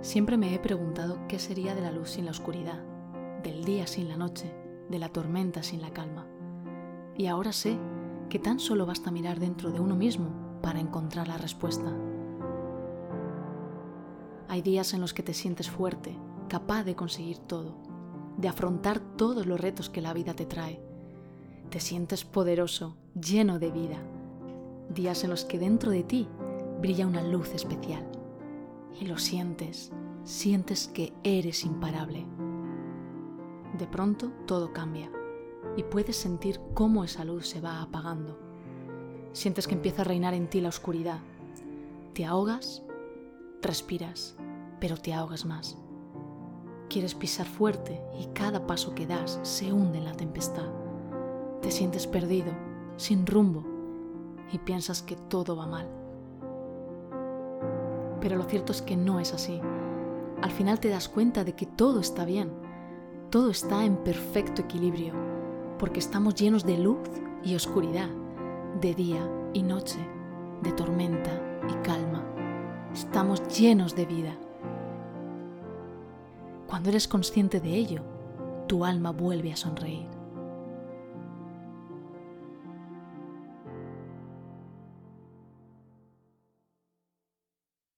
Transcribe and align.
Siempre 0.00 0.36
me 0.36 0.54
he 0.54 0.58
preguntado 0.60 1.18
qué 1.26 1.40
sería 1.40 1.74
de 1.74 1.80
la 1.80 1.90
luz 1.90 2.10
sin 2.10 2.24
la 2.24 2.30
oscuridad, 2.30 2.80
del 3.42 3.64
día 3.64 3.88
sin 3.88 4.08
la 4.08 4.16
noche, 4.16 4.54
de 4.88 4.98
la 4.98 5.08
tormenta 5.08 5.64
sin 5.64 5.82
la 5.82 5.90
calma. 5.90 6.24
Y 7.16 7.26
ahora 7.26 7.52
sé 7.52 7.76
que 8.30 8.38
tan 8.38 8.60
solo 8.60 8.86
basta 8.86 9.10
mirar 9.10 9.40
dentro 9.40 9.72
de 9.72 9.80
uno 9.80 9.96
mismo 9.96 10.30
para 10.62 10.78
encontrar 10.78 11.26
la 11.26 11.36
respuesta. 11.36 11.92
Hay 14.46 14.62
días 14.62 14.94
en 14.94 15.00
los 15.00 15.12
que 15.12 15.24
te 15.24 15.34
sientes 15.34 15.68
fuerte, 15.68 16.16
capaz 16.48 16.84
de 16.84 16.94
conseguir 16.94 17.38
todo, 17.38 17.74
de 18.36 18.46
afrontar 18.46 19.00
todos 19.00 19.46
los 19.46 19.60
retos 19.60 19.90
que 19.90 20.00
la 20.00 20.12
vida 20.12 20.32
te 20.32 20.46
trae. 20.46 20.80
Te 21.70 21.80
sientes 21.80 22.24
poderoso, 22.24 22.96
lleno 23.20 23.58
de 23.58 23.72
vida. 23.72 23.98
Días 24.94 25.24
en 25.24 25.30
los 25.30 25.44
que 25.44 25.58
dentro 25.58 25.90
de 25.90 26.04
ti 26.04 26.28
brilla 26.80 27.06
una 27.06 27.22
luz 27.22 27.52
especial 27.52 28.17
y 29.00 29.06
lo 29.06 29.18
sientes, 29.18 29.92
sientes 30.24 30.88
que 30.88 31.12
eres 31.22 31.64
imparable. 31.64 32.26
De 33.78 33.86
pronto 33.86 34.32
todo 34.46 34.72
cambia 34.72 35.10
y 35.76 35.82
puedes 35.84 36.16
sentir 36.16 36.60
cómo 36.74 37.04
esa 37.04 37.24
luz 37.24 37.48
se 37.48 37.60
va 37.60 37.82
apagando. 37.82 38.38
Sientes 39.32 39.68
que 39.68 39.74
empieza 39.74 40.02
a 40.02 40.04
reinar 40.04 40.34
en 40.34 40.48
ti 40.48 40.60
la 40.60 40.70
oscuridad. 40.70 41.20
Te 42.14 42.24
ahogas, 42.24 42.82
respiras, 43.62 44.36
pero 44.80 44.96
te 44.96 45.14
ahogas 45.14 45.44
más. 45.44 45.78
Quieres 46.88 47.14
pisar 47.14 47.46
fuerte 47.46 48.00
y 48.18 48.26
cada 48.28 48.66
paso 48.66 48.94
que 48.94 49.06
das 49.06 49.38
se 49.42 49.72
hunde 49.72 49.98
en 49.98 50.04
la 50.04 50.14
tempestad. 50.14 50.68
Te 51.62 51.70
sientes 51.70 52.06
perdido, 52.06 52.52
sin 52.96 53.26
rumbo 53.26 53.64
y 54.52 54.58
piensas 54.58 55.02
que 55.02 55.16
todo 55.16 55.56
va 55.56 55.66
mal 55.66 55.97
pero 58.20 58.36
lo 58.36 58.44
cierto 58.44 58.72
es 58.72 58.82
que 58.82 58.96
no 58.96 59.20
es 59.20 59.32
así. 59.32 59.60
Al 60.42 60.50
final 60.50 60.80
te 60.80 60.88
das 60.88 61.08
cuenta 61.08 61.44
de 61.44 61.54
que 61.54 61.66
todo 61.66 62.00
está 62.00 62.24
bien, 62.24 62.50
todo 63.30 63.50
está 63.50 63.84
en 63.84 63.96
perfecto 63.96 64.62
equilibrio, 64.62 65.12
porque 65.78 66.00
estamos 66.00 66.34
llenos 66.34 66.64
de 66.64 66.78
luz 66.78 67.08
y 67.44 67.54
oscuridad, 67.54 68.08
de 68.80 68.94
día 68.94 69.28
y 69.52 69.62
noche, 69.62 69.98
de 70.62 70.72
tormenta 70.72 71.30
y 71.68 71.72
calma. 71.84 72.24
Estamos 72.92 73.46
llenos 73.48 73.94
de 73.94 74.06
vida. 74.06 74.36
Cuando 76.66 76.90
eres 76.90 77.08
consciente 77.08 77.60
de 77.60 77.74
ello, 77.74 78.02
tu 78.66 78.84
alma 78.84 79.10
vuelve 79.10 79.52
a 79.52 79.56
sonreír. 79.56 80.17